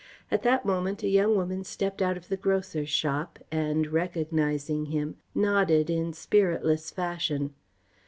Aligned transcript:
At 0.31 0.41
that 0.41 0.65
moment 0.65 1.03
a 1.03 1.07
young 1.07 1.35
woman 1.35 1.63
stepped 1.63 2.01
out 2.01 2.17
of 2.17 2.27
the 2.27 2.35
grocer's 2.35 2.89
shop 2.89 3.37
and, 3.51 3.85
recognising 3.93 4.85
him, 4.87 5.17
nodded 5.35 5.91
in 5.91 6.11
spiritless 6.11 6.89
fashion. 6.89 7.53